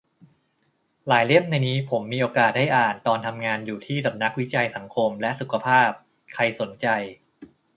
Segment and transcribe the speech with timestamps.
[1.07, 5.89] หลายเล่มในนี้ผมมีโอกาสได้อ่านตอนทำงานอยู่ที่สำนักวิจัยสังคมและสุขภาพ
[6.33, 6.87] ใครสนใจ